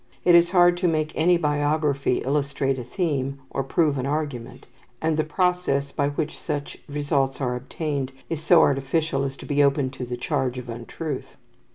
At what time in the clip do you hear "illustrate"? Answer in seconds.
2.25-2.79